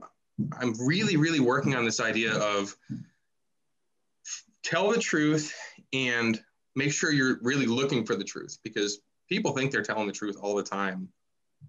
I'm 0.60 0.74
really 0.86 1.18
really 1.18 1.40
working 1.40 1.76
on 1.76 1.86
this 1.86 2.00
idea 2.00 2.34
of 2.34 2.76
tell 4.64 4.92
the 4.92 5.00
truth 5.00 5.54
and 5.94 6.40
make 6.76 6.94
sure 6.94 7.12
you're 7.12 7.40
really 7.42 7.66
looking 7.66 8.06
for 8.06 8.16
the 8.16 8.24
truth 8.24 8.58
because 8.64 9.00
people 9.30 9.54
think 9.54 9.72
they're 9.72 9.84
telling 9.84 10.08
the 10.08 10.14
truth 10.14 10.38
all 10.42 10.56
the 10.56 10.64
time 10.64 11.08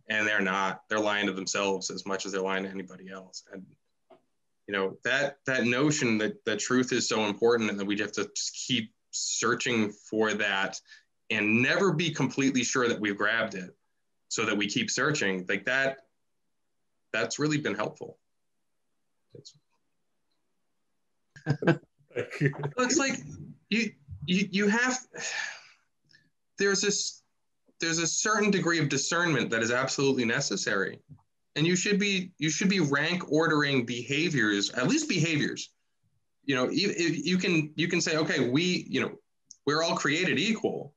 and 0.08 0.26
they're 0.26 0.40
not 0.40 0.82
they're 0.88 1.00
lying 1.00 1.26
to 1.26 1.32
themselves 1.32 1.90
as 1.90 2.06
much 2.06 2.26
as 2.26 2.32
they're 2.32 2.42
lying 2.42 2.64
to 2.64 2.70
anybody 2.70 3.10
else. 3.10 3.44
And 3.52 3.64
you 4.66 4.72
know 4.72 4.96
that 5.04 5.38
that 5.46 5.64
notion 5.64 6.18
that 6.18 6.44
that 6.44 6.58
truth 6.58 6.92
is 6.92 7.08
so 7.08 7.26
important 7.26 7.70
and 7.70 7.78
that 7.78 7.86
we 7.86 7.98
have 7.98 8.12
to 8.12 8.30
just 8.34 8.54
keep 8.66 8.92
searching 9.10 9.90
for 9.90 10.32
that 10.34 10.80
and 11.30 11.62
never 11.62 11.92
be 11.92 12.10
completely 12.10 12.62
sure 12.62 12.88
that 12.88 13.00
we've 13.00 13.16
grabbed 13.16 13.54
it 13.54 13.70
so 14.28 14.44
that 14.44 14.56
we 14.56 14.66
keep 14.66 14.90
searching 14.90 15.44
like 15.48 15.64
that 15.66 15.98
that's 17.12 17.38
really 17.38 17.58
been 17.58 17.74
helpful. 17.74 18.18
It's, 19.34 19.54
it's 22.16 22.96
like 22.96 23.18
you, 23.68 23.92
you 24.26 24.48
you 24.50 24.68
have 24.68 24.98
there's 26.58 26.80
this 26.80 27.21
there's 27.82 27.98
a 27.98 28.06
certain 28.06 28.50
degree 28.50 28.78
of 28.78 28.88
discernment 28.88 29.50
that 29.50 29.60
is 29.60 29.72
absolutely 29.72 30.24
necessary. 30.24 31.00
And 31.56 31.66
you 31.66 31.76
should 31.76 31.98
be 31.98 32.30
you 32.38 32.48
should 32.48 32.70
be 32.70 32.80
rank 32.80 33.30
ordering 33.30 33.84
behaviors 33.84 34.70
at 34.70 34.88
least 34.88 35.08
behaviors. 35.08 35.70
You 36.44 36.54
know 36.54 36.70
you, 36.70 36.94
you 36.96 37.36
can 37.36 37.72
you 37.74 37.88
can 37.88 38.00
say 38.00 38.16
okay 38.16 38.48
we 38.48 38.86
you 38.88 39.02
know 39.02 39.12
we're 39.66 39.82
all 39.82 39.96
created 39.96 40.38
equal 40.38 40.94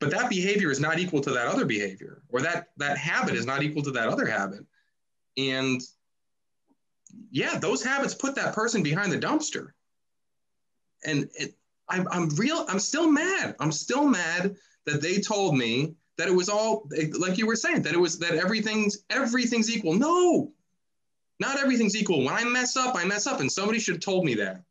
but 0.00 0.10
that 0.10 0.28
behavior 0.28 0.70
is 0.70 0.80
not 0.80 0.98
equal 0.98 1.20
to 1.22 1.30
that 1.30 1.46
other 1.46 1.64
behavior 1.64 2.22
or 2.28 2.42
that 2.42 2.68
that 2.76 2.98
habit 2.98 3.34
is 3.34 3.46
not 3.46 3.62
equal 3.62 3.82
to 3.84 3.92
that 3.92 4.08
other 4.08 4.26
habit. 4.26 4.66
And 5.38 5.80
yeah 7.30 7.58
those 7.58 7.82
habits 7.82 8.14
put 8.14 8.34
that 8.34 8.54
person 8.54 8.82
behind 8.82 9.12
the 9.12 9.18
dumpster. 9.18 9.68
And 11.06 11.30
it, 11.34 11.54
I'm, 11.88 12.08
I'm 12.10 12.28
real 12.30 12.66
i'm 12.68 12.80
still 12.80 13.10
mad. 13.10 13.54
I'm 13.60 13.72
still 13.72 14.06
mad 14.06 14.56
that 14.86 15.00
they 15.02 15.18
told 15.20 15.56
me 15.56 15.94
that 16.18 16.28
it 16.28 16.34
was 16.34 16.48
all 16.48 16.88
like 17.18 17.38
you 17.38 17.46
were 17.46 17.56
saying 17.56 17.82
that 17.82 17.94
it 17.94 18.00
was 18.00 18.18
that 18.18 18.34
everything's 18.34 18.98
everything's 19.10 19.70
equal 19.70 19.94
no 19.94 20.52
Not 21.40 21.58
everything's 21.58 21.96
equal. 21.96 22.24
When 22.24 22.34
I 22.34 22.44
mess 22.44 22.76
up, 22.76 22.94
I 22.96 23.04
mess 23.04 23.26
up, 23.26 23.40
and 23.40 23.50
somebody 23.50 23.80
should 23.80 23.94
have 23.96 24.02
told 24.02 24.24
me 24.24 24.34
that. 24.34 24.62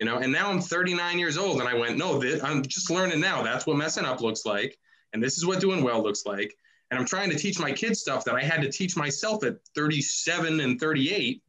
You 0.00 0.06
know, 0.06 0.16
and 0.16 0.32
now 0.32 0.50
I'm 0.50 0.60
39 0.60 1.18
years 1.18 1.36
old, 1.36 1.60
and 1.60 1.68
I 1.68 1.74
went, 1.74 1.98
no, 1.98 2.22
I'm 2.42 2.62
just 2.62 2.90
learning 2.90 3.20
now. 3.20 3.42
That's 3.42 3.66
what 3.66 3.76
messing 3.76 4.06
up 4.06 4.22
looks 4.22 4.46
like, 4.46 4.78
and 5.12 5.22
this 5.22 5.36
is 5.36 5.44
what 5.44 5.60
doing 5.60 5.84
well 5.84 6.02
looks 6.02 6.24
like. 6.24 6.54
And 6.90 6.98
I'm 6.98 7.06
trying 7.06 7.30
to 7.30 7.36
teach 7.36 7.60
my 7.60 7.72
kids 7.72 8.00
stuff 8.00 8.24
that 8.24 8.34
I 8.34 8.42
had 8.42 8.62
to 8.62 8.72
teach 8.72 8.96
myself 8.96 9.44
at 9.44 9.58
37 9.76 10.60
and 10.60 10.80
38. 10.80 11.42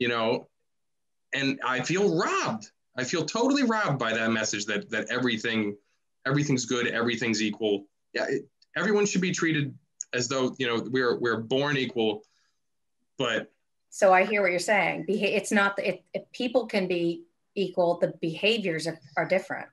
You 0.00 0.08
know, 0.08 0.48
and 1.32 1.60
I 1.64 1.80
feel 1.82 2.18
robbed. 2.18 2.70
I 2.98 3.04
feel 3.04 3.24
totally 3.24 3.62
robbed 3.62 3.98
by 3.98 4.12
that 4.14 4.32
message 4.32 4.66
that 4.66 4.90
that 4.90 5.06
everything 5.08 5.76
everything's 6.26 6.66
good, 6.66 6.88
everything's 6.88 7.40
equal. 7.40 7.86
Yeah, 8.12 8.26
it, 8.28 8.48
everyone 8.76 9.06
should 9.06 9.20
be 9.20 9.32
treated 9.32 9.74
as 10.12 10.28
though 10.28 10.54
you 10.58 10.66
know 10.66 10.86
we're 10.90 11.18
we're 11.18 11.40
born 11.40 11.76
equal, 11.76 12.22
but. 13.18 13.50
So 13.88 14.12
I 14.12 14.24
hear 14.24 14.42
what 14.42 14.50
you're 14.50 14.58
saying. 14.58 15.06
It's 15.08 15.52
not 15.52 15.76
that 15.76 15.88
it, 15.88 16.30
people 16.32 16.66
can 16.66 16.86
be 16.86 17.22
equal. 17.54 17.98
The 17.98 18.12
behaviors 18.20 18.86
are, 18.86 18.98
are 19.16 19.26
different. 19.26 19.68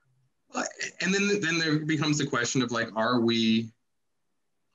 And 1.01 1.13
then 1.13 1.41
then 1.41 1.57
there 1.57 1.79
becomes 1.79 2.19
the 2.19 2.25
question 2.25 2.61
of 2.61 2.71
like, 2.71 2.89
are 2.95 3.19
we? 3.19 3.71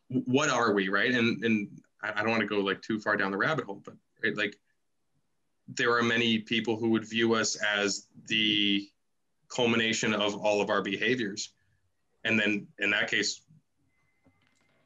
What 0.08 0.50
are 0.50 0.72
we, 0.74 0.88
right? 0.88 1.12
And 1.12 1.42
and 1.44 1.80
I 2.02 2.22
don't 2.22 2.30
want 2.30 2.42
to 2.42 2.46
go 2.46 2.58
like 2.60 2.82
too 2.82 3.00
far 3.00 3.16
down 3.16 3.30
the 3.30 3.38
rabbit 3.38 3.64
hole, 3.64 3.80
but 3.84 3.94
right, 4.22 4.36
like 4.36 4.56
there 5.68 5.96
are 5.96 6.02
many 6.02 6.38
people 6.38 6.76
who 6.76 6.90
would 6.90 7.04
view 7.04 7.34
us 7.34 7.56
as 7.56 8.06
the 8.26 8.86
culmination 9.48 10.14
of 10.14 10.34
all 10.34 10.60
of 10.60 10.70
our 10.70 10.82
behaviors. 10.82 11.52
And 12.28 12.38
then 12.38 12.66
in 12.78 12.90
that 12.90 13.10
case, 13.10 13.40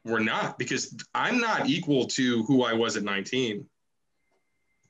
we're 0.05 0.19
not 0.19 0.57
because 0.57 0.95
I'm 1.13 1.39
not 1.39 1.67
equal 1.67 2.07
to 2.07 2.43
who 2.43 2.63
I 2.63 2.73
was 2.73 2.95
at 2.95 3.03
19. 3.03 3.65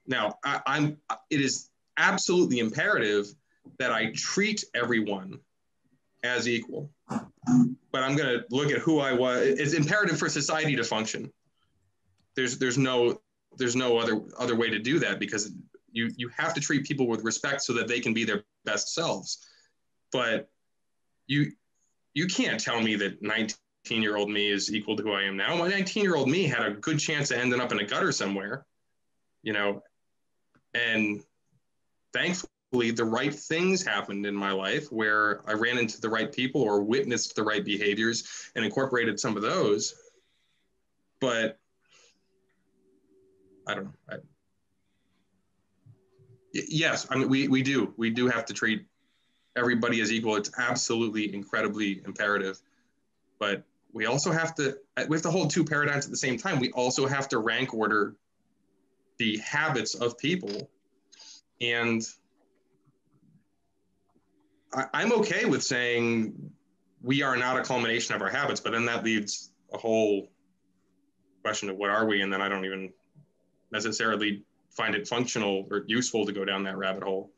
Now, 0.06 0.38
I, 0.46 0.62
I'm 0.68 0.98
it 1.30 1.42
is 1.42 1.70
absolutely 1.98 2.60
imperative 2.60 3.28
that 3.80 3.92
I 3.92 4.12
treat 4.16 4.64
everyone 4.76 5.40
as 6.24 6.48
equal. 6.48 6.92
But 7.10 8.04
I'm 8.04 8.16
going 8.16 8.40
to 8.40 8.46
look 8.50 8.72
at 8.72 8.80
who 8.80 9.00
I 9.00 9.14
was. 9.14 9.42
It's 9.42 9.74
imperative 9.74 10.18
for 10.18 10.30
society 10.30 10.76
to 10.76 10.84
function. 10.84 11.32
There's 12.36 12.60
there's 12.60 12.78
no 12.78 13.20
there's 13.58 13.76
no 13.76 13.98
other 13.98 14.22
other 14.38 14.56
way 14.56 14.70
to 14.70 14.80
do 14.80 15.00
that 15.00 15.20
because 15.20 15.52
you 15.92 16.12
you 16.18 16.30
have 16.30 16.54
to 16.54 16.62
treat 16.62 16.86
people 16.86 17.08
with 17.08 17.24
respect 17.24 17.64
so 17.64 17.74
that 17.74 17.88
they 17.88 18.00
can 18.00 18.14
be 18.14 18.26
their 18.26 18.44
best 18.64 18.94
selves. 18.94 19.46
But 20.12 20.50
you 21.28 21.52
you 22.14 22.28
can't 22.28 22.60
tell 22.60 22.82
me 22.82 22.96
that 22.96 23.22
19 23.22 23.56
year 23.90 24.16
old 24.16 24.30
me 24.30 24.50
is 24.50 24.74
equal 24.74 24.96
to 24.96 25.04
who 25.04 25.12
I 25.12 25.24
am 25.24 25.36
now. 25.36 25.56
My 25.56 25.68
19 25.68 26.04
year 26.04 26.16
old 26.16 26.30
me 26.30 26.44
had 26.44 26.66
a 26.66 26.72
good 26.72 27.00
chance 27.00 27.32
of 27.32 27.38
ending 27.38 27.60
up 27.60 27.72
in 27.72 27.80
a 27.80 27.86
gutter 27.86 28.12
somewhere, 28.12 28.66
you 29.42 29.54
know, 29.54 29.84
and 30.74 31.22
thankfully 32.14 32.92
the 32.92 33.06
right 33.06 33.34
things 33.34 33.84
happened 33.84 34.26
in 34.26 34.36
my 34.36 34.52
life 34.52 34.92
where 34.92 35.48
I 35.48 35.54
ran 35.54 35.78
into 35.78 36.00
the 36.00 36.10
right 36.10 36.32
people 36.32 36.62
or 36.62 36.82
witnessed 36.82 37.36
the 37.36 37.44
right 37.44 37.64
behaviors 37.64 38.52
and 38.56 38.64
incorporated 38.64 39.20
some 39.20 39.36
of 39.36 39.42
those. 39.42 39.94
But 41.20 41.58
I 43.68 43.76
don't 43.76 43.86
know. 43.86 43.94
I, 44.10 44.16
yes, 46.54 47.08
I 47.10 47.16
mean, 47.16 47.30
we, 47.30 47.48
we 47.48 47.64
do. 47.64 47.94
We 47.98 48.10
do 48.10 48.28
have 48.28 48.46
to 48.46 48.54
treat 48.54 48.86
everybody 49.56 50.00
is 50.00 50.12
equal. 50.12 50.36
It's 50.36 50.52
absolutely 50.58 51.34
incredibly 51.34 52.02
imperative. 52.06 52.60
But 53.40 53.64
we 53.92 54.06
also 54.06 54.32
have 54.32 54.56
to, 54.56 54.78
we 55.08 55.16
have 55.16 55.24
to 55.24 55.32
hold 55.32 55.52
two 55.52 55.64
paradigms 55.64 56.06
at 56.06 56.12
the 56.12 56.18
same 56.18 56.38
time. 56.38 56.60
We 56.60 56.72
also 56.72 57.06
have 57.08 57.28
to 57.30 57.38
rank 57.38 57.74
order 57.74 58.16
the 59.18 59.38
habits 59.38 59.96
of 59.96 60.18
people. 60.18 60.70
And 61.62 62.02
I, 64.74 64.86
I'm 64.94 65.12
okay 65.14 65.46
with 65.46 65.64
saying 65.64 66.52
we 67.02 67.22
are 67.22 67.38
not 67.38 67.60
a 67.60 67.64
culmination 67.64 68.16
of 68.16 68.22
our 68.22 68.30
habits, 68.30 68.60
but 68.60 68.72
then 68.72 68.86
that 68.86 69.04
leaves 69.04 69.52
a 69.72 69.78
whole 69.78 70.30
question 71.44 71.70
of 71.70 71.76
what 71.76 71.90
are 71.90 72.06
we? 72.06 72.22
And 72.22 72.32
then 72.32 72.42
I 72.42 72.50
don't 72.50 72.66
even 72.66 72.92
necessarily 73.72 74.44
find 74.72 74.96
it 74.96 75.08
functional 75.08 75.68
or 75.70 75.84
useful 75.88 76.26
to 76.26 76.32
go 76.32 76.46
down 76.46 76.64
that 76.64 76.78
rabbit 76.78 77.04
hole. 77.04 77.33